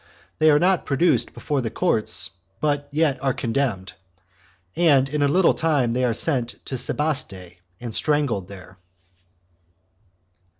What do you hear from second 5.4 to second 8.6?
Time They Are Sent To Sebaste, And Strangled